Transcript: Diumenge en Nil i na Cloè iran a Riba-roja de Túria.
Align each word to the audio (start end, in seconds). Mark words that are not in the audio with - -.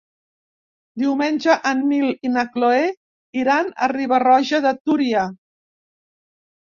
Diumenge 1.01 1.57
en 1.73 1.83
Nil 1.91 2.07
i 2.29 2.33
na 2.37 2.45
Cloè 2.55 2.81
iran 3.43 3.71
a 3.89 3.93
Riba-roja 3.95 4.65
de 4.65 4.73
Túria. 4.81 5.27